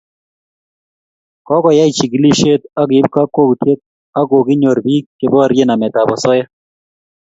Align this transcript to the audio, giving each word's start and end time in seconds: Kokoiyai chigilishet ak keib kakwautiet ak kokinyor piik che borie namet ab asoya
Kokoiyai 1.47 1.95
chigilishet 1.97 2.61
ak 2.79 2.87
keib 2.89 3.05
kakwautiet 3.15 3.79
ak 4.19 4.25
kokinyor 4.29 4.77
piik 4.85 5.05
che 5.17 5.25
borie 5.31 5.63
namet 5.65 5.93
ab 6.01 6.09
asoya 6.15 6.45